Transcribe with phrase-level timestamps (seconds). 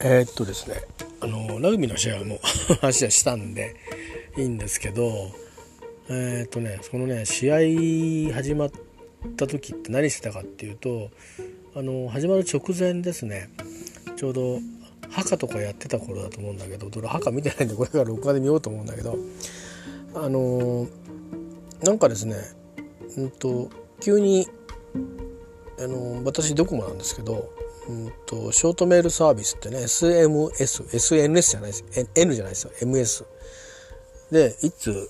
[0.00, 0.76] えー、っとですね
[1.20, 2.38] あのラグビーの試合も
[2.80, 3.76] 話はしたんで
[4.36, 5.30] いいんですけど
[6.08, 8.70] えー、っとねそのね試合始まっ
[9.36, 11.10] た時って何してたかっていうと
[11.74, 13.48] あの始まる直前ですね
[14.16, 14.60] ちょうど
[15.10, 19.16] 墓とかやってた頃だと思うんだけど俺墓見てないんでこれから録画で見ようと思うんだけど
[20.14, 20.86] あの
[21.82, 22.36] なんかですね
[23.16, 23.70] うんと
[24.00, 24.46] 急に
[25.78, 27.50] あの私ドコモなんですけど
[27.88, 31.84] うんとショートメールサービスってね SMS SNS じゃないです。
[32.14, 32.72] N じゃないですよ。
[32.80, 33.24] MS
[34.30, 35.08] でいつ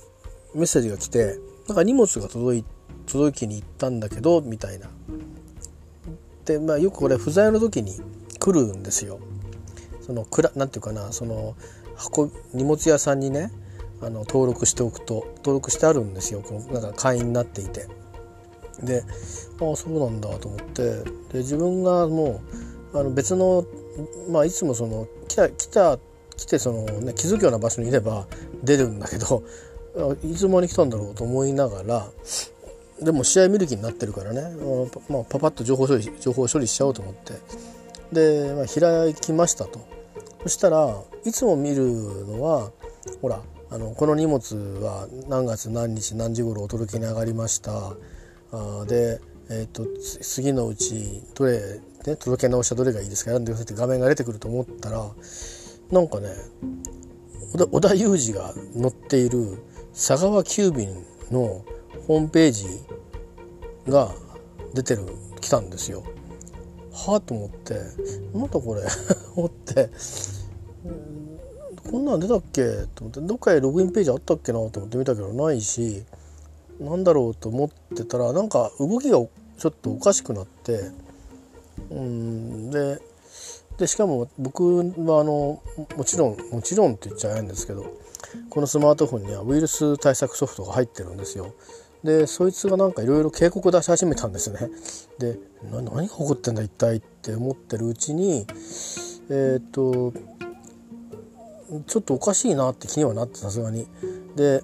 [0.55, 2.65] メッセージが来てなんか荷物が届い
[3.07, 4.91] 届きに行ったんだけどみたいな。
[6.45, 8.01] でまあよくこれ不在の時に
[8.39, 9.19] 来るんですよ。
[10.03, 11.57] そのくらなんていうかなその
[12.17, 13.51] 運荷物屋さんにね
[14.01, 16.43] あの登録しておくと登録してあるんですよ。
[16.43, 17.89] このなんか会員になっていて。
[18.83, 19.05] で
[19.61, 20.83] ああそうなんだと思って
[21.33, 22.43] で自分がも
[22.93, 23.65] うあの別の
[24.31, 25.99] まあいつもその来た来た
[26.37, 28.27] 来てその、ね、気づくような場所にいれば
[28.63, 29.43] 出るんだけど
[30.23, 32.07] いつまで来たんだろうと思いながら
[33.03, 34.43] でも試合見る気になってるからね、
[35.09, 37.35] まあ、パパッと情報処理情報処理しちゃおうと思って。
[38.13, 39.87] で、まあ、開きましたと。
[40.45, 41.85] そしたらいつも見る
[42.27, 42.71] のは
[43.21, 47.95] ほらあのこの荷物は何月何日何時頃お届けに上がりました。
[48.87, 49.87] で、えーと、
[50.23, 55.05] 次のうちどれ、ね、届け直しはどれがいいですか選んでくださいって画面が出てくると思ったら
[55.91, 56.29] なんかね
[57.71, 59.59] 織田裕二が載っている
[59.93, 60.89] 佐川急便
[61.31, 61.65] の
[62.07, 62.67] ホームページ
[63.89, 64.13] が
[64.75, 65.07] 出てる
[65.41, 66.03] 来たんですよ。
[66.93, 67.75] はあと思って
[68.35, 68.83] またこれ？
[69.37, 69.91] 思って
[71.91, 72.63] こんなん出たっけ？
[72.95, 74.59] と思ってどっかへログインページあったっけな？
[74.71, 76.05] と思って見たけどないし
[76.81, 80.91] なんだろうと思ってたらなんか動きがちょっとおかしくなって
[81.91, 83.01] うんで
[83.79, 85.63] でしかも僕はあの
[85.97, 87.87] もちろんもちろんって言っちゃえんですけど
[88.49, 91.55] このスマートフォンにはウイルス対策ソフトが入ってるんですよ。
[92.03, 94.71] でそいつがなんかいろいろ警告出し始めたんですね。
[95.19, 95.39] で
[95.71, 98.47] 何が起こってんだ一体って思ってるうちに
[99.31, 100.13] えっ、と
[101.87, 103.87] ちょっとおかしいなって気にはなってさすがに。
[104.37, 104.63] で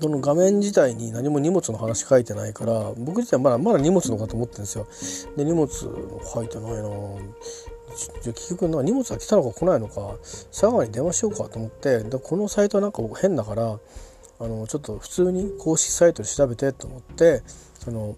[0.00, 4.86] その画面自体に何も荷物の話書いてないから僕自体はまだまだ荷物のかと思ってるんですよ。
[5.36, 6.88] で荷物書いてないな。
[8.22, 10.16] じゃ結局な荷物が来たのか来ないのか
[10.50, 13.78] 佐川に電話しようかと思ってでこのサイトはなんか変だから
[14.38, 17.42] あのちょっと普通に公式サイトで調べてと思って
[17.78, 18.16] その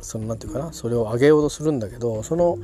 [0.00, 2.58] そのなんていうかなそれを上げようとするんだけどその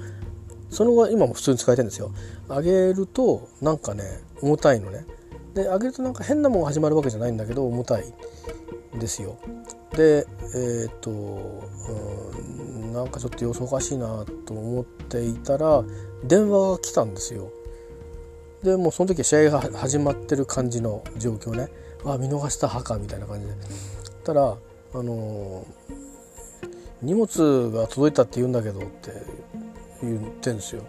[0.70, 2.12] その後は今も普通に使えてるんですよ。
[2.48, 4.04] 上げるとなんかね
[4.40, 5.04] 重たいのね。
[5.54, 8.04] で上げるとなんか変なもんが始まるわけじゃないんだけど重たい
[8.98, 9.38] ですよ。
[9.92, 11.14] でえっ、とう
[12.86, 15.84] んなんかちょっと様子おかしいなと思っていたら
[16.24, 17.50] 電話が来たんですよ。
[18.62, 21.68] でもうその時は試合が始まってる感じの状況ね。
[22.04, 23.54] あ見逃した墓みたいな感じで。
[24.24, 24.56] たら
[24.92, 25.66] あの
[27.02, 29.12] 荷物が届いたって言うんだけどって
[30.02, 30.82] 言ってんですよ。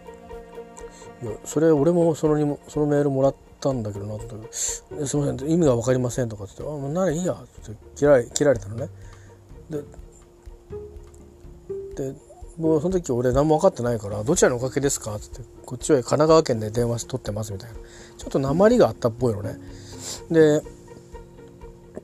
[1.23, 5.49] いやそれ俺もそのにもそのメールもらったんだけどなと「すいません。
[5.49, 8.89] 意味が分かりません」とかって言って「あもうならいいや」って切られ切られたのね。
[9.69, 9.83] で
[11.95, 12.15] で
[12.57, 17.75] もうその時俺何も分かってないから「どちらのおかげですか?」っつって「こっちは神奈川県で電話し取ってます」みたいな。
[18.17, 19.57] ちょっと鉛があったっぽいのね。
[20.29, 20.61] で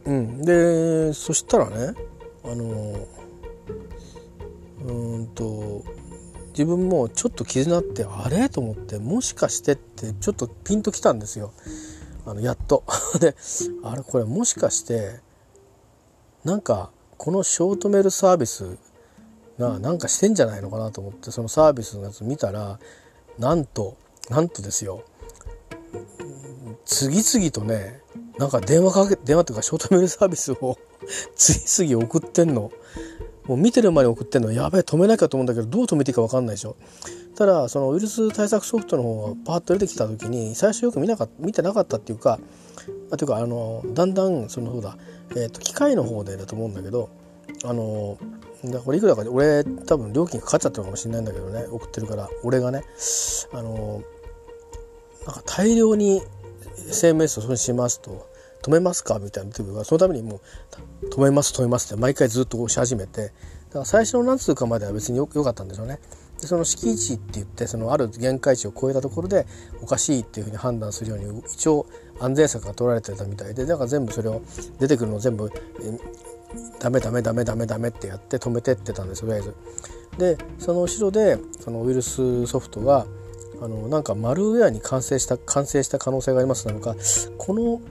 [0.05, 0.41] うん。
[0.43, 1.93] でそしたらね
[2.43, 2.95] あの
[4.85, 5.83] うんと
[6.57, 8.49] 自分もちょっと気になってあれ？
[8.49, 11.53] と思ってもしかしてってちょっとピンときたんですよ。
[12.25, 12.83] あのやっと。
[13.21, 13.35] で
[13.83, 15.19] あれこれもしかして
[16.43, 18.79] なんかこのショートメールサービス
[19.59, 22.79] がなんかしてんじゃないのかなと思ってそのサービスのやつ見たら
[23.37, 23.95] なんと
[24.31, 25.03] なんとですよ。
[26.85, 28.01] 次々とね
[28.39, 30.75] なんか電話かけ電話というかショートメールサービスを
[31.35, 32.71] 次々送ってんの。
[33.47, 34.51] もう見てる前に送ってんの。
[34.51, 36.75] やべえ止めなきゃと思うんだけどどう止めていいか分かんないでしょ。
[37.37, 42.39] ただそのウイルス対策ソフトの方がパーッと出てきた時に最初よく見なか見てなかったっていうか
[43.11, 44.97] あというかあのだんだんそのそうだ、
[45.31, 47.11] えーと、機械の方でだと思うんだけど
[47.63, 48.17] あの
[48.65, 52.83] だこれいくらか俺多分料金かかっちゃってるかもしれないんだけどね送ってるから俺がね
[53.53, 54.01] あの
[55.27, 56.23] なんか大量に
[56.89, 58.27] SMS をそれにしますと。
[58.63, 59.19] 止めますか？
[59.19, 60.41] みたいな時はそのためにも
[61.03, 63.31] う止めます止めますって毎回ずっと押し始めて。
[63.67, 65.99] だから最初の何通かまでは別によかったんでしょうね。
[66.39, 69.45] でその敷地って言ってそのある限界値を超えたところで
[69.81, 71.85] おかしいっていうふうに判断するように一応
[72.19, 73.65] 安全策が取られてたみたいで。
[73.65, 74.41] だから全部それを
[74.79, 75.51] 出てくるのを全部
[76.79, 79.53] ダメダメダメダメダメってやって止めてってたんですとりあえず。
[80.17, 83.05] でその後ろでそのウイルスソフトが
[83.61, 86.95] あのなんかマルウェアに完成した完成した可能性がありますなのか。
[87.37, 87.81] この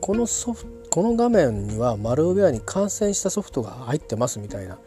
[0.00, 4.78] このソフこの画面にはマルウェアに感染したソフトが入ってますみたいな。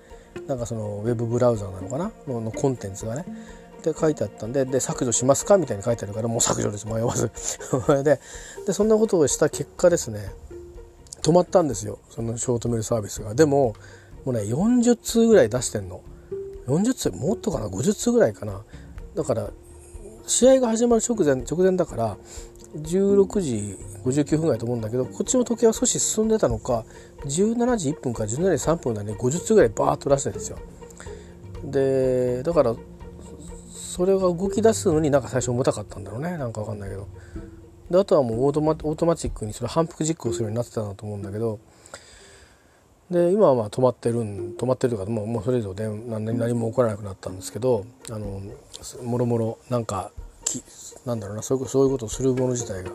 [0.48, 2.12] なんかそのウェブブラウザーなのかな？
[2.28, 3.26] のコンテンツがね。
[3.84, 5.58] で書いてあったんでで削除しますか？
[5.58, 6.88] みたいに書いてあるからもう削除です。
[6.88, 7.32] 迷わず。
[8.04, 8.20] で
[8.66, 10.34] でそんなことをした結果ですね。
[11.22, 12.00] 止まったんですよ。
[12.10, 13.34] そのショートメールサービスが。
[13.34, 13.76] でも
[14.26, 16.02] もうね40通ぐらい出してんの。
[16.68, 17.12] 40通？
[17.12, 18.64] もっとかな？50通ぐらいかな。
[19.16, 19.50] だから
[20.26, 22.18] 試合が始まる直前直前だから
[22.76, 26.86] 16時59分ぐらいと思うんだけどこっちの時計は少し進んでたのか
[27.26, 30.58] 17時1分か17時3分だね50通ぐらいバーッと出してるんですよ。
[31.64, 32.76] でだから
[33.70, 36.38] それが動き出すのになんか最初重たかったんだろうね。
[36.38, 37.08] なんかわかんないけど。
[37.92, 41.60] であとはもうオートマオートマチックにそれ反復実行するようになってたなと思うんだけど。
[43.12, 48.42] で今はまあ止まってるん止まってるとかもうもうそれ以上で何何も起こらなくなったんですけどあの
[49.04, 50.12] もろもろなんか
[50.62, 50.64] き
[51.06, 52.92] なんだろうなそういうそういうことをするもの自体が。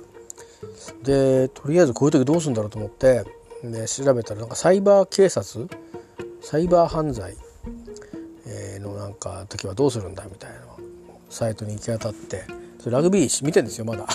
[1.03, 3.25] でとりあえずこういう時どうするんだろうと思って
[3.63, 5.69] で調べたらなんかサイバー警察
[6.41, 7.37] サイバー犯罪
[8.81, 10.57] のなんか時はどうするんだみたいな
[11.31, 12.45] サイトに行き当たって
[12.79, 14.07] それラグビー見てんですよまだ。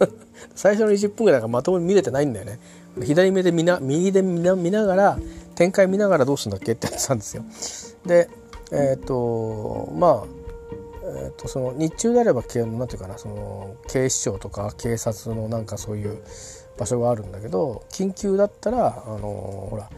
[0.54, 2.58] 最初の20分ぐらいがまともに見れてないんだよね。
[3.02, 5.18] 左目で見な右で見な見ながら
[5.54, 7.44] 展開見ながらどうするんだっけってやってたんですよ。
[8.04, 8.28] で
[8.72, 10.39] えっ、ー、とまあ
[11.16, 16.22] えーと、その日中であればなんていうかなその警視庁とか警察のなんかそういう
[16.78, 19.90] 場所があるんだけど緊急だったらあのほら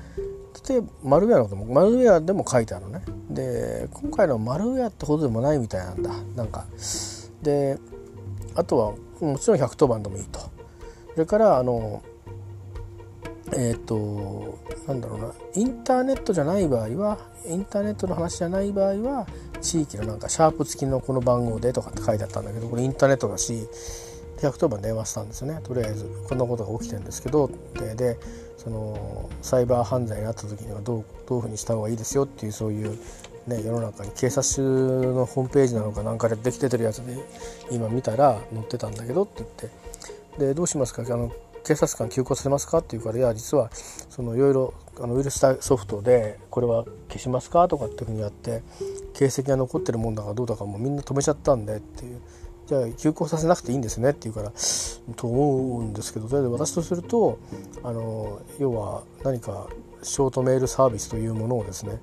[0.69, 3.05] 例えばマルウェアのこともマルウェアでも書いてあるのね。
[3.31, 6.11] で今回のマルウェアってほどでもないみたいなんだ。
[6.37, 6.67] なんか。
[7.43, 7.79] で
[8.55, 10.41] あとはもちろん110番でもいいと。
[11.15, 12.03] それからあの
[13.53, 15.33] えっ、ー、となんだろうな。
[15.55, 19.27] インターネットじゃない場合はインターネットの話じゃない場合は
[19.63, 23.67] 地域のなんかシャープ付きのこの番号でとかって書いてあったんだけどこれインターネットだし
[24.39, 25.61] 110番電話したんですよね。
[25.63, 27.49] とりあえずこんなことが起きてるんですけど
[27.79, 28.19] でで
[28.59, 32.99] そのサイバー犯罪にあった時にはどうどういうふうにした方がいいですよっていうそういう、
[33.47, 37.17] ね、世の中に警察のホームページなのかなんかでできててるやつで
[37.71, 39.83] 今見たら載ってたんだけどって言って。
[40.39, 41.03] でどうしますか？
[41.03, 41.31] あの
[41.63, 42.79] 警察官休校させますか？
[42.79, 47.69] って言うからいや実はそのいろいろウイルスソフトでこれは消しますか？
[47.69, 48.63] とかっていうふうにやって
[49.29, 52.21] 形跡が残ってるもんだからどうだかもうみんな止めちゃったんでっていう。
[52.65, 54.53] じゃあ休校させなくていいんですねって言うから
[55.17, 57.41] と思うんですけどとりあえず私とすると
[57.83, 59.67] あの要は何か
[60.05, 62.01] ショートメールサービスというものをですね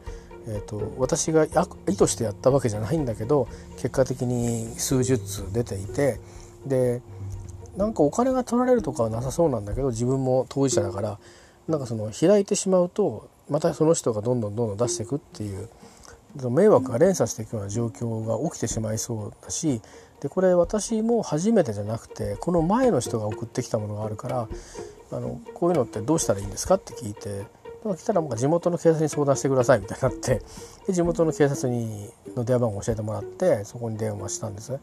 [0.47, 6.19] えーと、私が意図してやったわけじゃないんだけど結果的に数十通出ていて
[6.65, 7.01] で
[7.77, 11.19] なんかお金が取られるとかはなさそうなんだけど自分も当事者だから
[11.67, 15.69] なんかその開いてしまうとまたその人がどんどんどんどん出していくっていう
[16.35, 19.81] 迷惑が連鎖していくような状況が起きてしまいそうだし
[20.21, 24.47] でこれ私も初めてじゃなくてこの前の人が送ってきたものがあるから
[25.11, 27.45] あのこういうのってどうしたらいいんですかって聞いて
[27.97, 30.41] 来たら地元の警察に相談してくださいみたいになって
[30.85, 34.79] で地元の警察にの電話番号を教えてもらってそこに電話したんですね。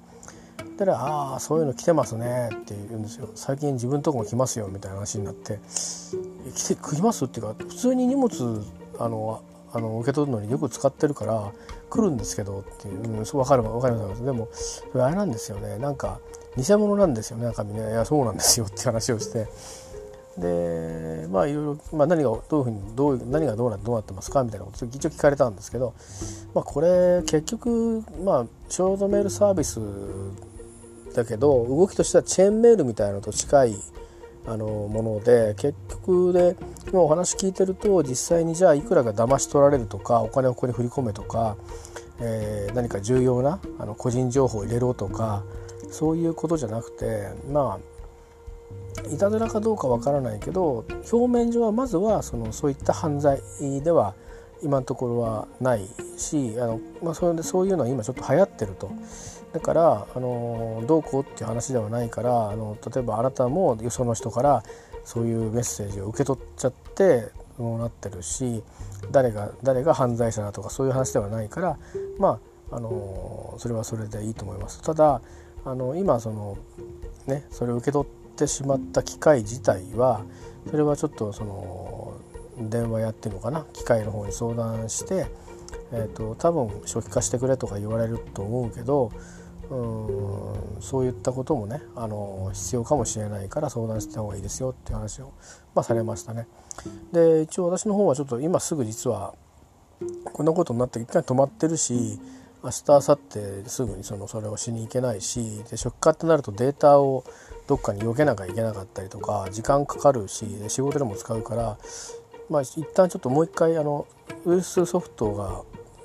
[0.78, 5.58] で「ああそういうの来てますね」って言うんですよ「最近自分とこも来ますよ」みたいな話になって
[6.54, 8.62] 「来て来ます?」っていうか普通に荷物
[8.98, 9.40] あの
[9.76, 11.52] あの受け取るのによく使ってるから
[11.88, 15.78] 来るんですけどっていう、うん、そう分かる分かりますでもそれあれなんですよね。
[15.78, 16.18] なんか
[16.56, 17.80] 偽物なんですよね中身ね。
[17.80, 19.46] いやそうなんですよって話をして。
[20.38, 24.44] でまあいろいろ、まあ、何がどういうふうにどう何がどうなどうなってますか？
[24.44, 25.94] みたいなことを一応聞かれたんですけど、
[26.54, 29.80] まあ、これ結局まあショートメールサービス
[31.14, 33.74] だけど動きとしてはチェーンメールみたいなのと近い
[34.46, 36.56] あのもので結局で
[36.88, 41.56] 今お話聞いてると実際にじゃあいくらが騙し取られるとかお金をここに振り込めとか、
[42.20, 45.42] えー、何か重要なあの個人情報を入れろとか
[45.90, 53.40] そういうことじゃなくてまあいたずらかどうかわからないけど表面上はまずはそのそういった犯罪
[53.82, 54.14] では
[54.62, 55.86] 今のところはない
[56.16, 58.90] しあの、まあ、それでそういうのは今ちょっと流行ってると。
[59.56, 64.62] だからあのどうこうっていう話ではないからあの例えばあなたもよその人から
[65.02, 68.62] そういうメッセージを受け取っちゃってそうなってるし
[69.10, 71.78] 誰が誰が犯罪者だとかそういう話ではないから
[72.18, 72.38] ま
[72.70, 74.82] ああのそれはそれでいいと思います。
[74.82, 75.22] ただ
[75.64, 76.58] あの今その
[77.26, 80.20] ねそれを受け取ってしまった機械自体は
[80.70, 82.12] それはちょっとその
[82.58, 83.64] 電話やってるのかな？
[83.72, 85.26] 機械の方に相談して、
[85.92, 89.12] えーと、多分初期化してくれとか言われると思うけど
[89.70, 95.32] うんそういったこともねあの必要かもしれないから相談した方がいいですよっていう話を、
[95.74, 96.46] まあ、されましたね。
[97.12, 99.34] で一応私の方はちょっと今すぐ実は
[100.24, 102.20] こんなことになって一回止まってるし
[102.62, 103.18] 明日明後
[103.64, 107.24] 日すぐにそのそれをしに行けないしで出荷ってなるとデータを
[107.66, 111.78] どっかに避けなきゃいけなかったりとか時間かかるしで仕事でも使うから
[112.50, 114.06] まあ一旦ちょっともう一回あの
[114.44, 115.62] ウイルスソフトが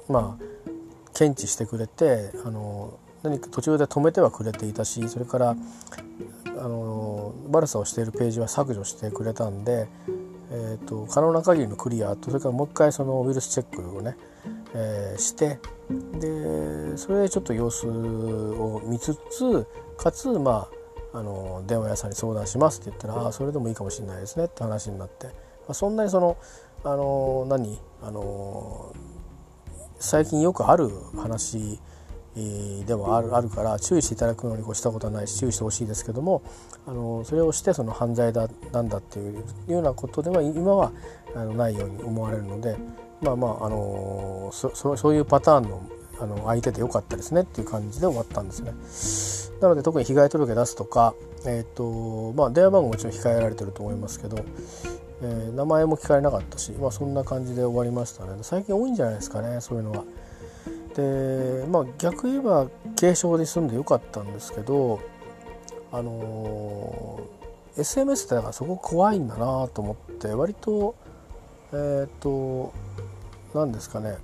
[0.07, 0.43] まあ
[1.13, 5.55] 検知してくれてあの何か途中で止めてはくれていたしそれから
[6.47, 9.87] あの悪さをしているページは削除してくれたんで、
[10.51, 14.15] えーと、可能な限りのクリアとそれからもう一回そのウイルスチェックをね、
[14.75, 15.59] えー、して
[16.19, 20.67] でそれでちょっと様子を見つつかつま
[21.13, 25.31] ああの電話屋さんに相談しますって言ったら「ああそれでもいいかもしれないですね」って話になって、ま
[25.69, 26.37] あ、そんなにその
[26.83, 28.93] あの何あの
[29.99, 31.79] 最近よくある話
[32.35, 36.41] ではあるから注意していただくのに越したことはないし注意してほしいですけども
[36.87, 40.91] あのそれをしてその犯罪だなんだっていうようなことでは今は
[41.35, 42.77] あのないように思われるので
[43.21, 45.87] まあまあ、あのそそういうパターンの
[46.19, 49.59] あの相手でよかったですねっていう感じで終わったんですね。
[49.59, 51.15] なので特に被害届出すとか、
[51.47, 54.37] えーとまあ、電話番号もちろん控えられてると思いますけど、
[55.23, 60.03] えー、名前も聞かれなかったし、まあ、そんな感じで終わりましたね最近多いんじゃないですかねそういうのは。
[60.95, 62.67] でまあ逆言えば
[62.99, 64.99] 軽症で済んでよかったんですけど
[65.91, 70.95] あのー、SMS ってだからそこ怖いんだなと思って割と
[71.73, 72.73] えっ、ー、と
[73.53, 74.17] 何ですかね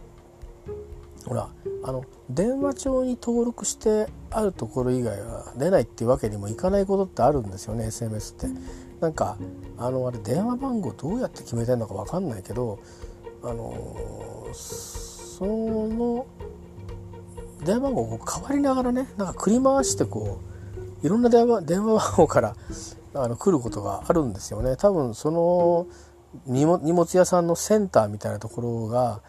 [1.25, 1.49] ほら
[1.83, 8.87] あの電話帳に登録してあるところ以外は出ないっていうわけにもいかないことってあるんですよね SMS って。
[8.99, 9.37] なんか
[9.77, 12.79] あのあれ電話番号どうやって決めてんのか分かんないけど
[13.43, 16.25] あのその
[17.65, 20.39] 電話番号を変わりながらねなんか繰り回してこ
[21.01, 22.55] ういろんな電話電話番号から
[23.13, 25.87] あの来ることがあるんですよね多分その
[26.45, 29.21] 荷物屋さんのセンターみたいなところが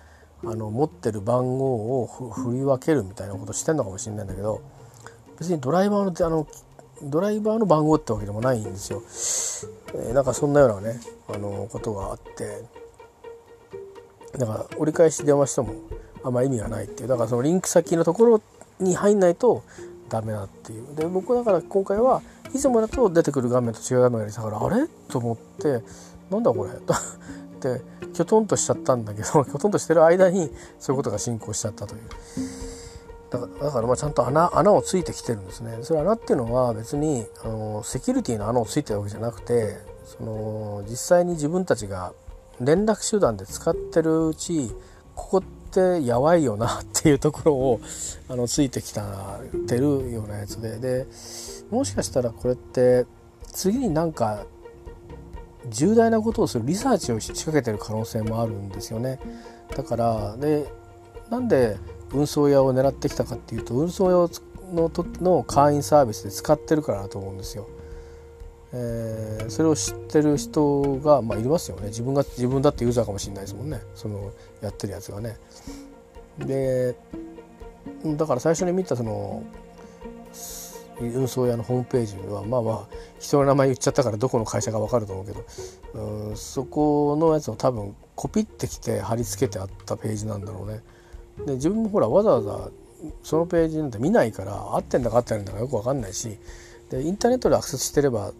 [0.44, 4.62] あの持ってる番号を振り分けるみたいなことしてんのかもしれないんだけど
[5.38, 6.46] 別にドライバーのあの
[7.02, 9.02] ドライバーの番号ってわけでもないんですよ。
[9.94, 12.64] えー、なんかそんなようなねあのことがあって
[14.36, 15.74] だか折り返し電話しても
[16.24, 17.08] あんま意味がないっていう。
[17.08, 18.40] だからそのリンク先のところ
[18.80, 19.62] に入んないと
[20.08, 20.94] ダメだっていう。
[20.96, 22.22] で僕だから今回は
[22.54, 24.88] いつもだと出てくる画面と違う画面が出たからあれ？
[25.08, 25.82] と思って
[26.30, 26.70] なんだこれ？
[26.80, 26.96] とっ
[27.60, 27.82] て
[28.12, 32.00] きょとんとしちゃったんだけど きょとんとしてる間にそういうことが進行しちゃったという。
[33.30, 35.78] だからだからまあちゃんと穴穴をついてきてるんですね。
[35.82, 42.12] それ穴っていうのは別にあのセキュリティの穴をついてるわけじゃなくてその実際に自分たちが
[42.60, 44.74] 連絡手段で使ってるうち
[45.14, 47.80] ここってやばいよなっていうところを
[48.28, 51.06] あのついてきたてるようなやつでで
[51.70, 53.06] もしかしたらこれって
[53.52, 54.46] 次になんか
[55.68, 59.20] 重大なことをするリサーチを仕掛けてる可能性もあるんですよね。
[59.76, 60.66] だからで
[61.30, 61.76] なんで
[62.12, 64.30] 運送屋を狙ってきたかっていうと運送屋
[64.72, 67.68] のの会員サービスで使ってるからだと思うんですよ。
[68.72, 75.36] えー、それを知ってる人が、まあ、いますよね自分が自分だってユーザーかもしれないですもんねそのやってるやつがね。
[76.38, 76.94] で
[78.04, 79.42] だから最初に見たその
[81.00, 85.44] 運送屋のホームページはまあまあ人の名前言っちゃったからどこの会社か分かると思うけど
[86.28, 90.82] うんそこのやつを多分コピってきて貼り付けてあったページなんだろうね。
[91.46, 92.70] で自分もほらわざわざ
[93.22, 96.38] そのページなんて見ないから合ってんだか合ってないんだかよく分かんないし
[96.90, 98.32] でインターネットでアクセスしてれば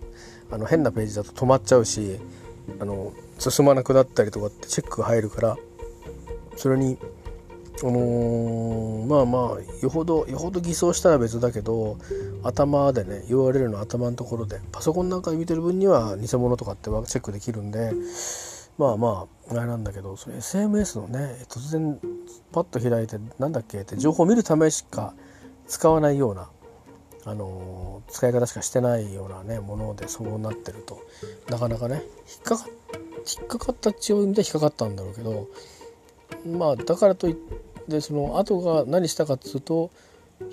[0.50, 2.19] あの変なページだと止まっちゃうし
[2.81, 5.57] あの進まなくなったりとかってチェックが入るから
[6.57, 6.99] それに
[7.81, 11.97] あのー、まあまあよほどよほど偽装したら別だけど
[12.43, 17.93] 頭でね URL の頭のところでパソコンなんかで見てる分には偽物とかってチェックできるんで
[18.78, 22.00] まあまああれなんだけどそれ SMS のね突然
[22.52, 25.14] パッと開いてなんだっけって情報を見るためしか
[25.69, 26.49] 使わないような
[27.25, 31.03] あの、使い方しかしてないようなねものでそうなってると
[31.51, 32.67] なかなかね引っかか
[33.39, 35.49] 引っかかった血を見て引っかかったんだろうけど
[36.47, 37.37] まあだからといっ
[37.91, 39.91] てその後が何したかっつうと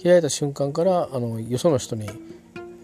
[0.04, 2.10] 開いた瞬間からあのよその人に、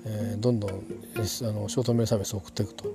[0.05, 0.77] えー、どんどんあの
[1.23, 2.85] ショートメールサービスを送っていくと。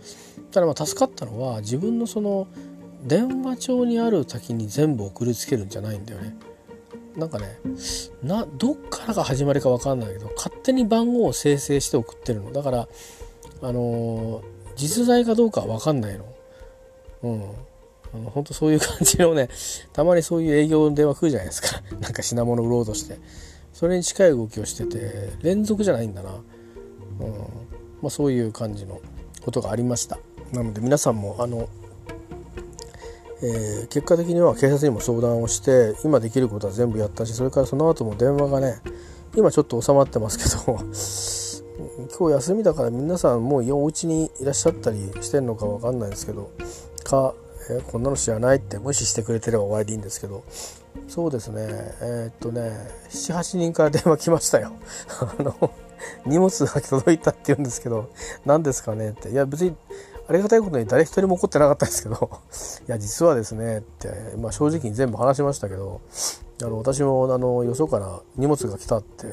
[0.52, 2.46] ただまあ助かったのは自分のその
[3.04, 6.36] 電話帳にある先に全部送りつけるんじゃないんだよね。
[7.16, 7.58] なんかね
[8.22, 12.52] などっからが始まりか分かんないけど勝手に番号を生成して送ってるの。
[12.52, 12.88] だから
[13.62, 14.42] あのー、
[14.76, 16.26] 実在かどうかは分かんないの。
[17.22, 17.42] うん。
[18.14, 19.48] あの本当そういう感じのね
[19.92, 21.82] たまにそういう営業の電話来るじゃないですか。
[22.00, 23.18] なんか品物売ろうとして。
[23.72, 26.40] それに近い動きをしてて連続じゃないんだな、うん。
[28.00, 29.02] まあ、そういう感じの
[29.42, 30.18] ことがありました。
[30.52, 31.68] なので皆さんもあの
[33.42, 38.80] えー、結果的には警察にも相談をして今できることは全部やったしそれからその後も電話がね
[39.36, 40.78] 今ちょっと収まってますけど
[42.18, 46.50] 今日休みだから皆さんもうお家にいらっしゃったりしてんのか分かんないですけど
[47.04, 47.34] か、
[47.70, 50.42] えー、こんなの知らないって無視してくれてれば終わりでいいんですけど
[51.08, 51.66] そうですね。
[52.00, 52.72] えー、っとね
[53.10, 54.72] 78人から電話来ましたよ。
[55.38, 55.70] あの
[56.24, 58.10] 荷物が届いたって言うんですけど
[58.44, 59.30] 何ですかねって。
[59.30, 59.76] いや別に
[60.28, 62.30] ありがたいことに誰一人も怒ってなかったんですけど
[62.88, 66.00] いや実はですねって、まあ、正直に全部話しましたけど
[66.62, 69.26] あの私もあのよそから荷物が来たって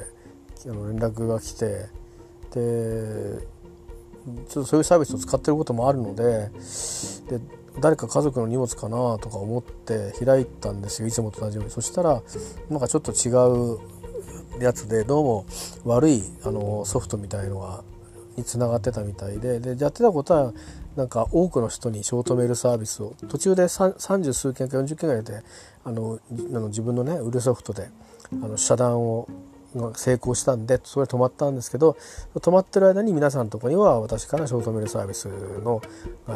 [0.65, 1.89] あの連絡が来て
[2.51, 3.47] で
[4.47, 6.51] ちょっとそういうサービスを使ってることもあるので
[7.29, 7.39] で
[7.79, 11.71] 誰か家族の荷物かなとか思って開いたんですよいつもと同じように。
[11.71, 12.21] そしたら
[12.69, 13.31] なんかちょっと違
[13.73, 13.79] う
[14.63, 15.45] やつでどうも
[15.83, 17.83] 悪いあのソフトみたいのが
[18.37, 20.53] につながってたみたいででやってたことは
[20.95, 25.43] なんか多くの人にショートメールサービスを途中で30数件か40件ぐらいで
[25.83, 26.19] あの
[26.67, 27.89] 自分のね売るソフトで
[28.31, 29.27] あの遮断を
[29.95, 31.97] 成功したんでそれ止まったんですけど
[32.35, 35.27] 止まってる間に皆さんのとこには私からショートメールサービス
[35.63, 35.81] の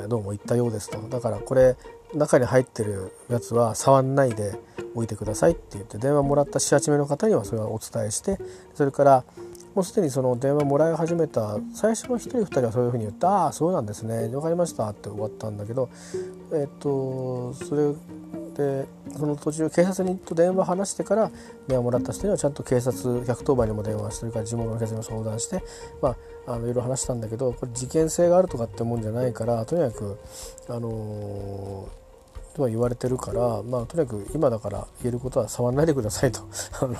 [0.07, 0.97] どうも行ったようですと。
[1.07, 1.75] だからこれ
[2.15, 4.57] 中に入ってるやつは触んないで
[4.95, 8.39] おいてくださいって言って電話もらった78名の方にはそれはお伝えして
[8.73, 9.23] それから
[9.77, 14.27] もうすでにその電話もらい始めた最初の1人2人はそういうふうに言って「ああそうなんですね。
[14.27, 15.87] 分かりました」って終わったんだけど
[16.51, 17.93] えっとそれ
[18.55, 21.29] でその途中警察にと電話話してから
[21.67, 25.63] 電話もらった人にはちゃんと警察110番にも電話してそれから地元の警察にも相談して、
[26.01, 26.15] ま
[26.47, 30.17] あ、あのいろいろ話したんだけどこれ事件性があるとかってもんじゃないからとにかく
[30.69, 32.07] あのー
[32.57, 36.41] とは言われてるから、まあ、とにかく今だから言えることは触らないでくださいと。
[36.81, 36.95] あの、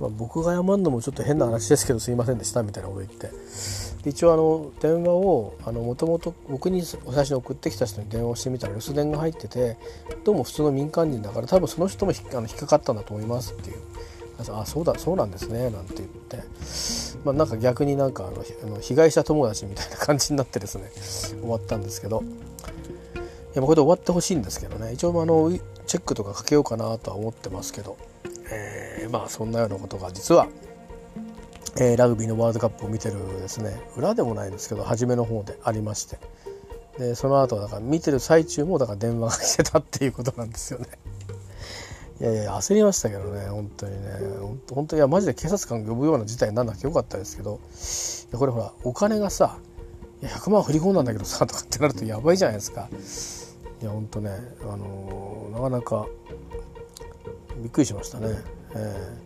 [0.00, 3.30] まあ、僕が謝るのもちょっと変な話ですけどすいませんでしたみたいなこと言って。
[4.04, 9.76] 一応あの電話をもともと僕に最初に送ってきた人に電話をしてみたら留守電が入ってて
[10.24, 13.76] どうも普通の民間人だから多分その人もあの引っかかったんだと思いますっていう。
[14.50, 16.38] あそうだそうなんですねなんて言って、
[17.24, 20.90] まあ、なんか逆になんかあの被害者友達みたいな感じになってですね
[21.40, 22.24] 終わったんですけど。
[23.54, 24.94] いやこれで終わってほしいんですけどね。
[24.94, 25.52] 一応あの
[25.86, 27.98] チェックとかかけようかなとは思ってますけど、
[28.52, 30.48] えー、まあそんなようなことが実は、
[31.80, 36.18] えー、ラグビーのワールドカップを見てるですね裏でもないですけど初めの方でありまして。
[36.98, 40.86] でその後だから見てる最中もだから電話が来てたっていうことなんですよね。
[42.20, 44.08] いやいや焦りましたけどね本当にね。
[44.70, 49.56] 本当いやマジで警察官呼ぶような事態にならなくてよかったですけどいやこれほらお金がさ
[50.20, 52.88] 100万振り込んだんだけどさ とかってなるとやばいじゃないですか。
[53.80, 54.30] いやほんとね
[54.62, 56.06] あのー、なかなか
[57.58, 58.28] びっくりしましたね、
[58.74, 59.18] え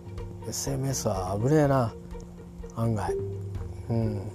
[0.47, 1.93] ー、SMS は危ねえな。
[2.77, 3.15] 案外。
[3.89, 4.31] うん。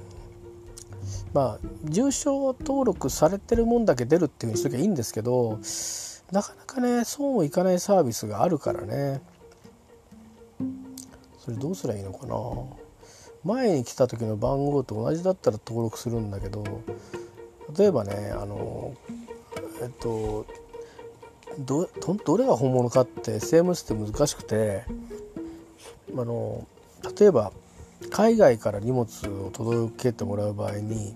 [1.34, 5.60] まあ重症登録されてるもんだけ出るっていうふうにしときゃいいんですけど
[6.32, 9.22] なかなかねそうもいかないサービスがあるからね。
[11.40, 12.36] それどうすりゃいいのかな。
[13.44, 16.64] 前に来た時の番号と同じだったら登録するんだけど
[17.76, 18.94] 例えばねあの
[19.82, 20.46] えっと
[21.60, 21.90] ど
[22.26, 24.84] どれが本物かって SMS って難しくて
[26.16, 26.68] あの
[27.18, 27.52] 例えば
[28.10, 29.04] 海外から荷物
[29.46, 31.14] を届けてもらう場合に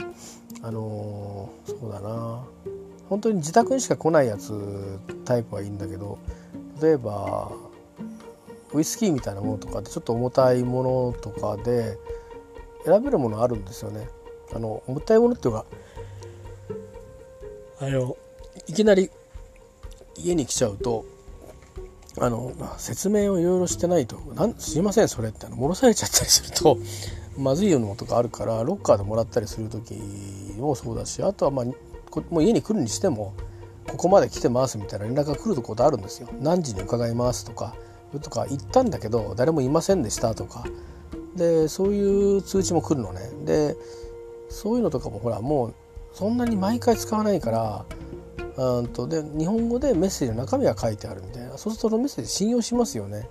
[0.62, 2.44] あのそうだな
[3.10, 6.18] 本当に自宅にしか来ないやつタイプはいいんだけど
[6.82, 7.52] 例えば
[8.74, 11.98] ウイスキーみたいなものとかでちょっと重たいものとかで
[12.86, 14.08] 選べるものあるんですよね。
[14.54, 15.66] あの重たいものっていうか
[17.80, 18.18] あの
[18.68, 19.10] いきなり
[20.18, 21.06] 家に来ちゃうと
[22.18, 26.78] あの説明をいろいろしてないと「なんすいませんそれ」ってあの戻されちゃったりすると
[27.38, 29.96] まずいようなことがあるからロッカーでもらったりする時
[30.58, 31.66] もそうだしあとはまあ
[32.30, 33.34] もう家に来るにしても
[33.90, 36.30] ここまで来てますみたいな連絡が来ることあるんですよ。
[36.42, 37.76] 何時に伺いますとか
[38.22, 40.64] とか言ったんだけど誰もいませんでしたとか
[41.36, 43.76] でそういう通知も来るのねで
[44.50, 45.74] そういうのとかもほらもう
[46.14, 47.86] そんなに毎回使わないから
[48.58, 51.58] うんとで日本語でメッセージの中身が書いてあるみたいな。
[51.58, 53.28] そうするとそのメッセージ信用しますよね。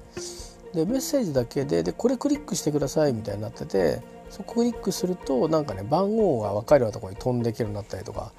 [0.74, 8.32] でメッセージだけででこれクリックしてくださいみたいになっててそこクリックするとなんかね番号が分かるようなところに飛んでいけるようになったりとか。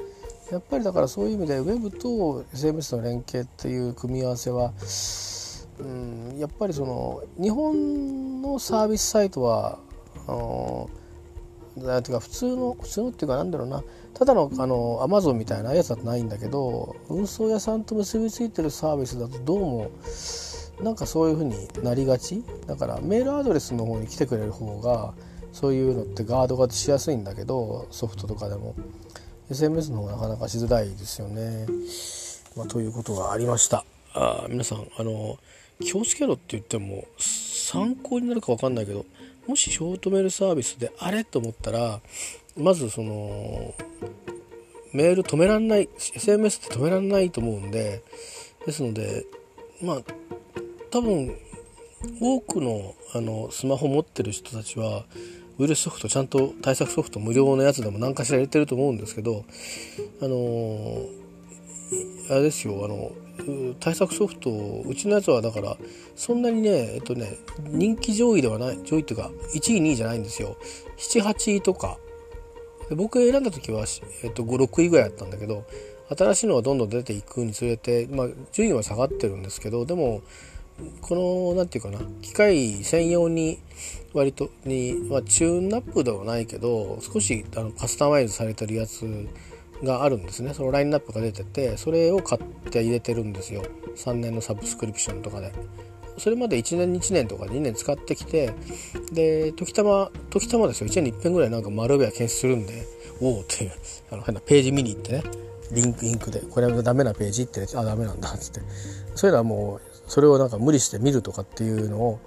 [0.52, 4.74] やっぱりだからそういう意味で Web と SMS の連携っていう組み合わせは
[5.80, 9.80] うんやっぱりその日本のサービスサイトは
[10.28, 11.05] あのな
[11.78, 13.84] んていうか普通の普通のっていうかなんだろうな。
[14.14, 19.92] ただのあのアマゾンみたいなやつだとないんだけど運送屋さんと結びついてるサービスだとどうも
[20.82, 22.44] なんかそういうふうになりがち？
[22.66, 25.14] だからメールアドレスの方に来てくれる方が
[25.52, 28.76] そういうのってガードがしやすいんだけどソフトとかでも。
[29.48, 31.68] SMS の方がなかなかしづらいですよね。
[32.56, 33.86] まあ、ということがありました。
[34.16, 35.38] あ皆さんあの
[35.80, 39.06] 気をつけろって言っても参考になるか分かんないけど
[39.48, 42.02] もしショートメールサービスであれと思ったら
[42.58, 43.74] まずその
[44.94, 48.02] メール止めらんない SMS って止めらんないと思うんで
[48.66, 49.26] ですので
[49.82, 49.98] まあ
[50.90, 51.36] 多分
[52.22, 55.06] 多くのあのスマホ持ってる人たちは
[55.58, 59.46] ウイルスソフトちゃんと対策ソフト無料のやつでも何かしら入れてると思うんですけど
[60.22, 61.06] あの
[62.30, 63.12] あれですよあの
[63.80, 64.50] 対策ソフト
[64.86, 65.78] うちのやつはだから
[66.16, 70.58] そんなにねえっとね人気上位ではない上位っていうか1位2位じゃないんですよ。
[70.98, 71.98] 78位とか。
[72.90, 73.86] で僕選んだ時は、
[74.24, 75.66] えっと、56位ぐらいだったんだけど
[76.16, 80.22] 新しいのがどんどん出ていくにつれて、まあ、順位は下がってるんですけどでも
[81.02, 83.60] この何て言うかな機械専用に
[84.14, 89.06] 割とに、まあ、チューンナップではないけど少しあのカスタマイズされてるやつ
[89.84, 90.54] があるんですね。
[90.54, 93.64] そのラインナップが出ててそれを買って入れてるんですよ。
[93.96, 95.52] 3年のサブスクリプションとかで。
[96.18, 98.54] それまで1年1年とか2年使ってきて
[99.12, 100.88] で時たま時たまですよ。
[100.88, 102.86] 1年に1遍ぐらいなんか丸部屋検出するんで
[103.22, 103.72] おおっていう
[104.12, 105.24] あの変なページ見に行ってね。
[105.72, 108.62] リンクインクでこれはダメなページってあダメなんだっつって。
[109.16, 112.20] そういうのはもうそれをなんか無理して見るとかっていうのを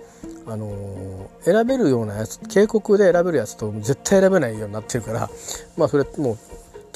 [0.46, 5.30] あのー、選べるようなやつ警告で選べるやつと絶対選べないようになってるから
[5.76, 6.38] まあそれもう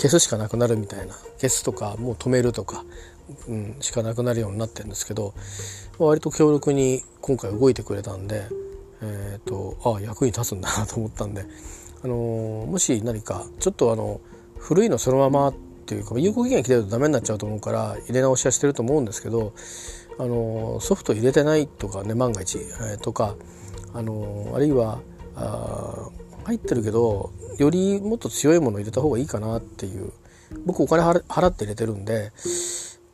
[0.02, 1.14] 消すしかなくなるみたいな。
[1.38, 2.84] 消すとかもう止めるとか、
[3.46, 5.32] うん、しかなくなるようになってるんですけど、
[5.98, 8.48] 割と強力に今回動いてくれたんで、
[9.00, 11.44] えーと、ああ役に立つんだなと思ったんで、
[12.02, 14.20] あのー、もし何かちょっとあの
[14.58, 15.54] 古いのそのままっ
[15.86, 19.52] ていうか有効期限来てるとダメになっちゃうと思うから入れ直しはしてると思うんですけど、
[20.18, 23.36] あのー、ソフト入れてないとかね万が一、えー、とか、
[23.94, 25.00] あのあるいは
[25.36, 26.10] あ
[26.44, 30.12] 入ってるけどよりもっと強いもの入れた方がいいかなっていう。
[30.66, 32.32] 僕お金払って入れてるんで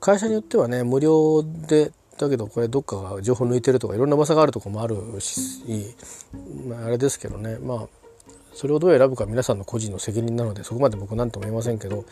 [0.00, 5.94] 会社によってはね無料でだけどこれどっかが情報抜いてるとかいろんな噂があるとこもあるし、
[6.66, 7.58] まあ、あれですけどね。
[7.58, 7.88] まあ
[8.54, 12.04] それをどう選ぶか皆さんの個人の責任なのでそこまで僕何とも言えませんけど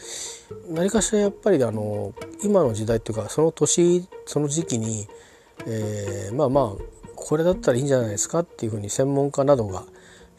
[0.68, 5.08] 何かしらやっぱりあの今の時代っていうかその年その時期に、
[5.66, 6.82] えー、まあまあ
[7.16, 9.86] これだったらいいんじゃないですかっていうふうに専門家などが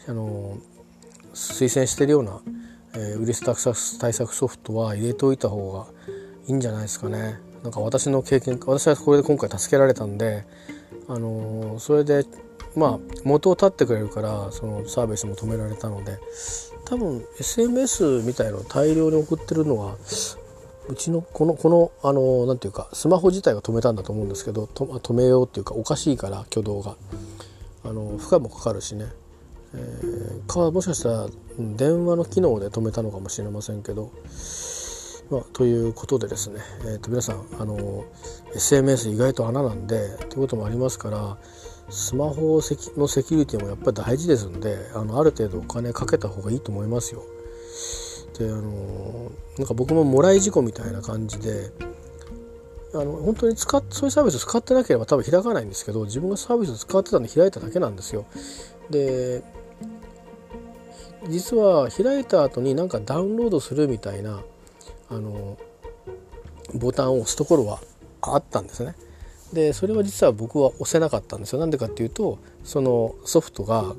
[0.08, 0.58] あの
[1.34, 2.41] 推薦してるような、
[2.93, 5.88] えー、ウイルス対策ソフトは入れておいた方が
[6.48, 7.39] いいんじゃないですかね。
[7.63, 10.46] なんか私の経験私はこれで今回助けられたんで、
[11.08, 12.26] あの、それで
[12.78, 16.20] まあ元を絶ってくれるからそのサービスも止められたので
[16.86, 19.98] 多分 SMS みたいのを大量に送ってるのは
[20.88, 26.96] うちのこのこのあのなんていうかスマホ自体が止めたんだと思うんですけど止めようっていうかおかしいから挙動が
[27.84, 29.08] あの負荷もかかるしね
[29.73, 31.27] えー、かもしかしたら
[31.60, 34.12] 電話の機能で止めたのかもしれませんけど、
[35.30, 38.06] まあ、ということでですね、えー、と皆さんあの
[38.56, 41.38] SMS 意外と穴なんでということもありますから
[41.89, 47.23] スマホのセキュリティもやっぱり大事ですんであのある程度お金かけた方がいいと思いますよ。
[48.38, 51.71] であのなんか僕ももらい事故みたいな感じで
[52.93, 58.26] あの本当に使っそういうサービスを使ってなければ多分開かないんですけど自分がサービスを使ってたんで開いただけなんですよ。
[58.89, 59.43] で
[61.30, 64.41] 実は開いた後になんかダウンロードするみたいな
[65.10, 65.58] あの
[66.73, 67.80] ボタンを押すところは
[68.21, 68.95] あったんですね。
[69.54, 71.60] でそれは実は僕は押せなかったんですよ。
[71.60, 73.95] なんでかっていうとそのソフトが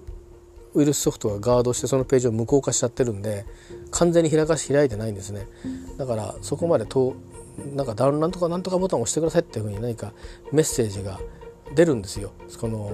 [0.75, 3.47] ウイルスソフトがガードしてそのページを無効化しちゃってるんで
[3.91, 5.47] 完全に開かし開いてないんですね。
[5.97, 7.15] だからそこまでと
[7.75, 10.13] なんかダウンなんとかなんとかボタンを押してくださいっていうふうに何か
[10.53, 11.21] メッセージが
[11.75, 12.33] 出るんですよ。
[12.61, 12.93] この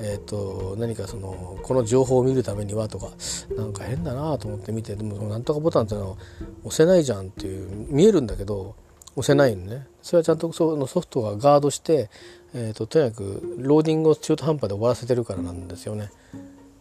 [0.00, 3.10] えーと、何かそのこの情報を見るためにはとか
[3.56, 6.16] なんか変だなと思って見てでもなんとかボタンっていうのは
[6.62, 8.76] 押せないじゃんっていう見えるんだけど
[9.16, 12.10] 押せないのねそれはちゃんとそのソフトがガードして、
[12.54, 16.10] えーと、とにかくローディングを中途半端で終わらせてるからなんですよね。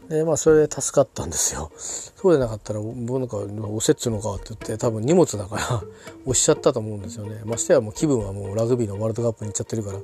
[0.10, 1.72] でまあそれで助かったんですよ。
[1.76, 5.84] そうでなかったら僕なんか押せっつうのかって言って多分荷物だから
[6.26, 7.42] 押しちゃったと思うんですよね。
[7.46, 10.00] ましてやもう気分はもうラグビーのワールドカップに行っちゃってるから。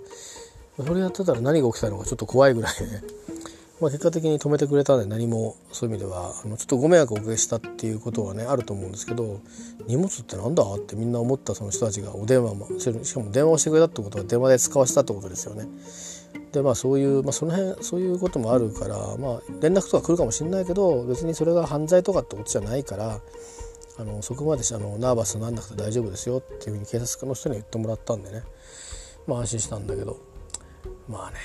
[0.78, 3.02] それやってたら何が起きたのかちょっと怖いぐらいで、
[3.80, 9.39] まあ、結果的に止めてくれたんで何もそういう意味ではあのちょっとご迷惑をおかけしたっていうことはねあると思うんですけど
[9.86, 15.68] 荷物ってなんだってみんな思ったその人たちがお電話もしかも電話をしてくれたってことは電話で使わせたってことですよね。
[16.52, 23.19] でまあそういう、まあ、その辺そういうこともあるからまあ連絡とか来るかもしれないけど別にそれが犯罪とかってことじゃないから
[24.00, 28.43] あのそこまであのナーバスになんなくて大丈夫ですよっていうふうに警察の人に言ってもらったんでね。
[29.28, 30.17] まあ安心したんだけど。
[31.08, 31.38] まあね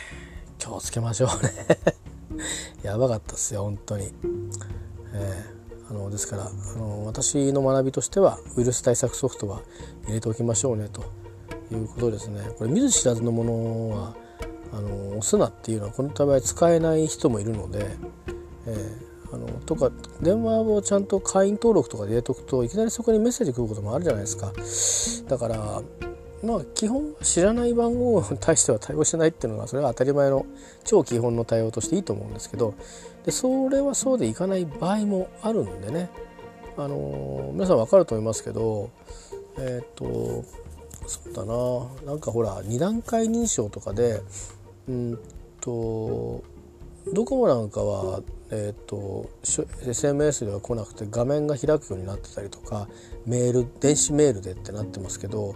[0.58, 1.52] 気をつけましょうね。
[2.82, 4.12] やばかったっすよ本当に、
[5.12, 9.62] えー、あのですからあの私の学びとしてはウイルス対策ソフトは
[10.04, 11.02] 入れておきましょうねと
[11.72, 12.40] いうことですね。
[12.58, 14.16] これ見ず知らずのものは
[14.72, 17.86] あの押すなっていうのはこの場合使えない人もいるので、
[18.66, 24.52] えー、あのとか電話をちゃんと会員登録とかで入れとくといきなりそこにメッセージ来ることもあるじゃないですか。
[25.28, 25.82] だから
[26.42, 30.46] まあ基本知らない番号に対しては対応しないっていうのはそれは当たり前の
[30.84, 32.74] 超基本の対応としていいと思うんですけど
[33.24, 36.10] でそれはそうでいかない場合もあるんでね
[36.76, 38.90] あの皆さん分かると思いますけど
[39.58, 40.44] えっ、と
[41.08, 44.22] そうだななんかほら2段階認証とかで
[44.88, 45.18] うん
[45.60, 46.42] と
[47.12, 48.20] ドコモなんかは、
[48.50, 52.88] えーと、SMS では来なくて画面が開くようになってたりとか
[53.26, 55.54] メール電子メールでってなってますけど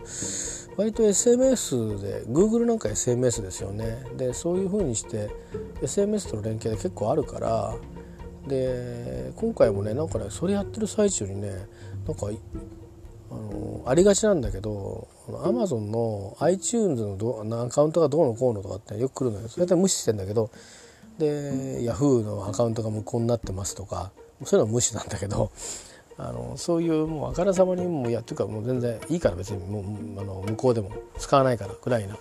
[0.76, 4.02] 割と SMS で Google なんか SMS ですよね。
[4.16, 5.30] でそういう風にして
[5.82, 7.74] SMS との連携で結構あるから
[8.46, 11.50] で今回もねなんかねそれやってる最中にね
[12.06, 12.28] なんか
[13.30, 20.50] あのありがちなんだけど Amazon の iTunes のどアカウントがどうのこうのとかってよく来るのよそれで無視してんだけど
[21.18, 24.10] で Yahoo のアカウントが無効になってますとか
[24.44, 25.50] そういうのは無視なんだけど
[26.18, 32.16] あのそういうもうあからさまにもうやっていうかもう全然いいから別にもうあの向こうでも使わないからぐらいな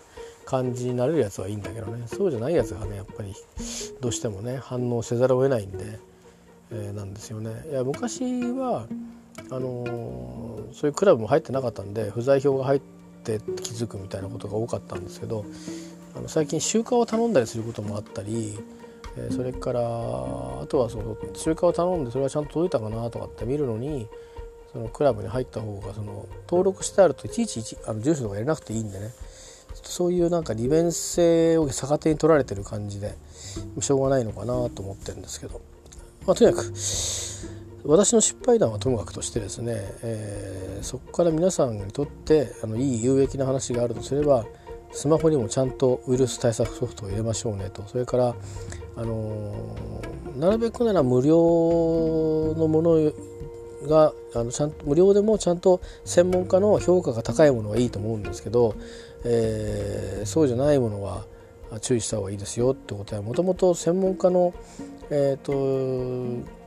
[0.45, 3.33] 感じになれるやつはいいんだけどねそうじゃないやつがねやっぱり
[4.01, 5.99] どうしてもね反応せざるを得ないんで、
[6.71, 7.51] えー、なんですよね。
[7.69, 8.21] いや昔
[8.53, 8.87] は
[9.49, 10.41] あの、
[10.73, 12.81] そういうクラブも入ってなかったんで不在票が入っ
[13.23, 15.45] て気づくみたいなことが多かったんですけど
[16.15, 18.57] あの最近集荷を頼んだりすることもあったり、
[19.17, 24.07] え、それからあとはその集荷を頼んでそれはちゃんと届いたかなとかって見るのに
[24.73, 29.11] そのクラブに入った方がその登録してあるといちいちあの住所とか入れなくていいんでね。
[29.83, 33.15] そういうなんか利便性を逆手に取られてる感じで
[33.79, 35.61] しょうがないのかなと思ってるんですけど、
[36.27, 36.73] まあ、とにかく
[37.85, 44.45] 私の失敗談はともかくとしてですね、えー、そこから皆さんにとってあのいい有益な話があるとすれば
[44.91, 47.83] スマホにもちゃんとウイルス対策ソフトを入れましょうねと。
[47.87, 48.35] それから、
[48.97, 53.11] あのー、なるべくなら無料のもの
[53.87, 58.75] があのちゃんと無料でもちゃんと専門家の評価が高いものはいいと思うんですけど、
[59.23, 61.25] えー、そうじゃないものは
[61.79, 64.53] 注意した方がいいですよってことはもともと専門家の、
[65.09, 66.60] えーと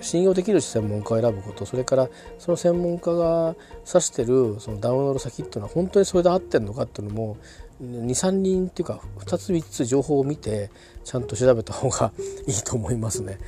[0.00, 2.08] 信用できる専門家を選ぶことそれから
[2.38, 3.54] その専門家が
[3.86, 7.36] 指してるそのダウンロード先っていうのは本当にそれで合ってるのかっていうのも
[7.82, 10.70] 23人っていうか2つ3つ情報を見て
[11.04, 12.12] ちゃんと調べた方が
[12.46, 13.38] いいと思いますね。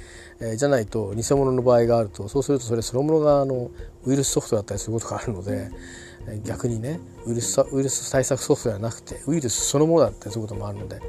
[0.40, 3.70] えー、じゃないと偽物の場合があるとそうするとそれそのものがあの
[4.04, 5.70] ウイルスソフトだったりすることがあるので
[6.44, 11.00] 逆にねウイルスウイルス対策ソフトではなくてウイルスそのものだったりすることもあるので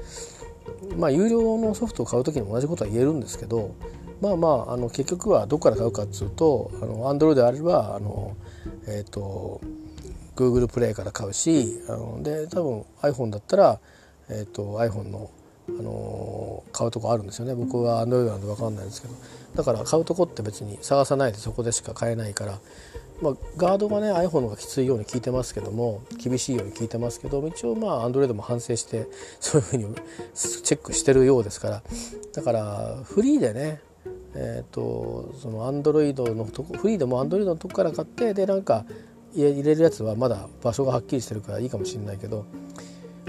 [0.98, 3.74] まあ有料のソフトを買う時にも同じことは言えるんですけど
[4.22, 8.36] まあまああの結局はどこから買うかっつうとあの Android であればあの
[8.88, 9.62] えっ、ー、と
[10.36, 13.80] Google プレイから買うしあので多分 iPhone だったら、
[14.30, 15.30] えーと、iPhone の、
[15.70, 17.56] あの買うとこあるんですよね。
[17.56, 19.14] 僕は Android なんで分かんないんですけど。
[19.56, 22.60] だから買うとこって別に探さないでそこでしか買えないから、
[23.22, 29.08] まあ、ガードがね iPhone の方がきついように聞いてますけども厳しいように聞いてますけど一応まあ Android も反省して
[29.40, 29.96] そういうふうに
[30.34, 31.84] チェックしてるようですから。
[32.34, 33.80] だからフリーでね
[34.36, 38.86] えーと、そのアンドロイドのとこフリーでもアンドロイドのとこから買ってでなんか
[39.36, 42.46] 入れるやつはまだ場所がはっきりしてるからいいかもしれないけど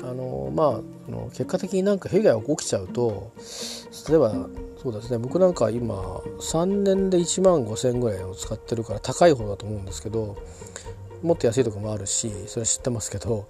[0.03, 3.33] あのまあその結果的になんか被害が起きちゃうと
[4.09, 4.35] 例えば
[4.83, 5.95] そうですね僕なんか今
[6.40, 10.37] 3年で1万5,000円ぐらいを使ってるから高い方だと思うんですけど
[11.23, 13.49] もっと安いとこもあるしそれ知ってますけど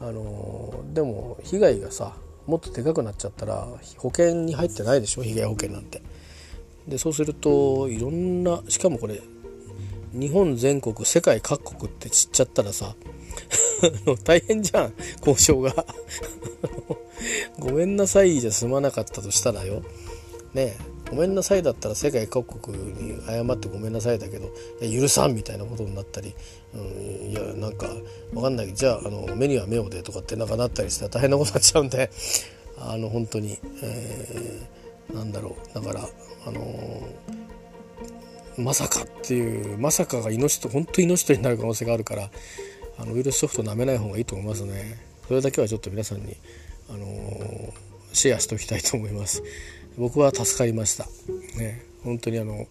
[0.00, 6.02] あのでも被害がさもっとでかくなっちゃったら保険に入ってないでしょ被害保険なんて。
[6.88, 9.20] でそうするといろんなしかもこれ
[10.12, 12.94] 日本全国世界各国って散っちゃったらさ
[14.24, 14.94] 大変じゃん
[15.26, 15.86] 交渉が。
[17.58, 19.82] ごめんなさいじゃ済まなかったとしたらよ。
[20.52, 20.76] ね
[21.10, 26.34] ごめんなさいだったら世界各国に謝ってごめんなさいだけど許さんみたいなことになったり、
[26.74, 27.88] うん、いやなんか
[28.32, 28.72] わかんない。
[28.74, 32.10] じゃああの目には目をでとかってなんかなったりしたら大変なことになっちゃうんで。
[32.76, 35.74] あの本当に、えー、なんだろう。
[35.74, 36.08] だから
[36.46, 36.60] あの、
[38.56, 42.30] まさかっていうまさかが命と本当に命取りになる可能性があるから
[42.98, 44.98] あのウイルスソフト舐めない方がいいと思いますね。
[45.26, 46.36] それだけはちょっと皆さんに、
[46.90, 47.72] あの、
[48.12, 49.42] シェアしておきたいと思います。
[49.98, 51.06] 僕は助かりました。
[51.58, 51.82] ね。
[52.04, 52.66] 本当にあの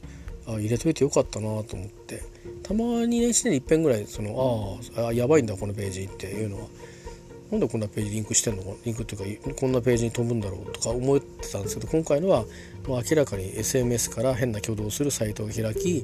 [0.46, 2.22] あ入れといてよかったなと思って。
[2.62, 6.68] たまにね1年に1遍ぐらいそのああやばいんだこのページっていうのは。
[7.54, 8.64] なんでこんなページリンクしてんの？
[8.64, 12.46] かリンクっていうかこんなページに飛ぶんだろうとか思ってたんですけど今回のは
[12.88, 16.04] もう明らかに SMS から変な挙動をするサイトを開き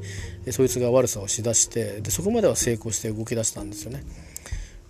[0.52, 4.04] そいつが悪さをしだしてでそこまでは成功して動き出したんですよね。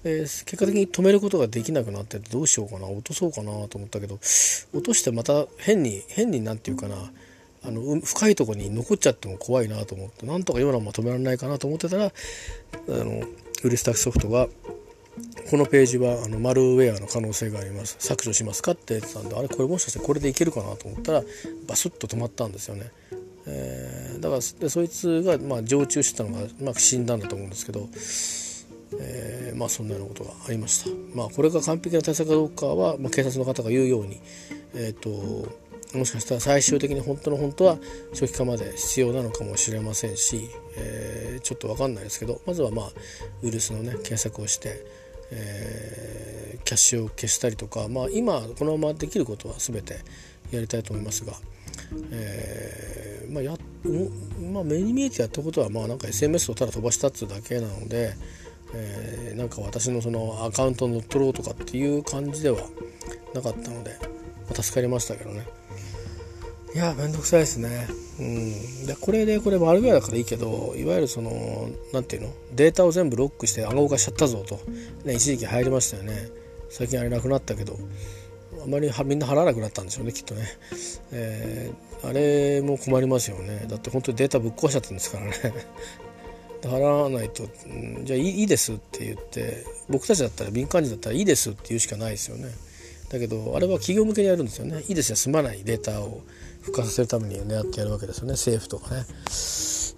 [0.04, 6.95] えー、結果的に止めることができなくなってどうしようかな落とそうかなと思ったけど落としてまた変に変になんていうかな
[7.63, 12.12] あの深いとこに残っちゃっても怖いなと思ってなんとか今のまま止められないかなと思ってたらあ
[12.88, 13.24] の
[13.63, 14.48] ウリスタックソフトが
[15.49, 21.23] このページはあのマルウェアの可能性があります削除しますかって言ってたんであれこれもしかしてこれでいけるかなと思ったら
[21.67, 22.91] バスッと止まったんですよね。
[23.47, 27.88] えー、だからでそいつがまあ常駐してたのが、まあ、死んだんだと思うんですけど、
[28.99, 30.89] えー、まあそんなようなことがありました。
[31.15, 34.21] まあこれが完璧な対策かどうかは、まあ、警察の方が言うように、
[34.75, 37.77] えーともしかしたら最終的に本当の本当は
[38.12, 42.91] 初期化まで必要なのかもしれませんし、えー、ちょっと分かんないですけどまずはまあ
[43.41, 44.86] ウイルスのね検索をして、
[45.31, 49.99] えー、キャッシュを消したりとか、まあ、今このままできることは全て
[50.51, 51.33] やりたいと思いますが、
[52.11, 53.57] えー、まあや
[54.51, 58.13] まあ、目に見えてやったことはまあなんか SMS をただ飛ばしたっていうだけなので、
[58.73, 62.59] えー、なんか私のそのアカウントを乗っ取ろうとかっていう感じでは
[63.33, 64.07] なかったので、ま
[64.57, 65.45] あ、助かりましたけどね。
[66.73, 67.88] いやめんどくさいですね。
[68.19, 68.86] うん。
[68.86, 72.34] でこれでこれマルウェアだからいいけどいわゆるその何ていうの？
[72.53, 74.60] データを全部ロックして暗号化しちゃったぞと、
[75.03, 76.29] ね、一時期入りましたよね。
[76.69, 77.77] 最近あれなくなったけど。
[78.62, 80.45] あまりみんな払わなくなったんでしょうねきっとね、
[81.13, 83.65] えー、あれも困りますよね。
[83.69, 85.32] だって本当にデータぶっ壊しちゃってるんですからね。
[86.62, 87.47] 払わないと、
[88.03, 92.49] じゃあいいですって言って僕たちだったら民間人だったらいいですって言うしかないですよね。
[93.10, 94.84] だけどあれは企業向けにやるんですよね。
[94.89, 96.21] いいですよ済まないデータを。
[96.62, 98.34] 復活させるために狙ってやるわけですよね。
[98.34, 99.06] 政府とかね。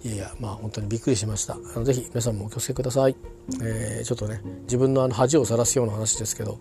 [0.04, 1.54] いやいやまあ本当にびっくりしました。
[1.54, 3.16] あのぜひ皆さんもお気をつけください、
[3.62, 6.58] えー、ちょっとね自分のあの恥をさらすような話ですけど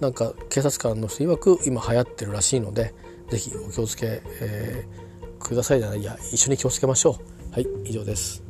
[0.00, 2.92] なんか警察官の人曰く今流行ってるらしいので
[3.30, 7.18] ぜひお気をつけ、えー、くださいじゃないや一緒に気をつけましょ
[7.50, 7.52] う。
[7.54, 8.42] はい以上です。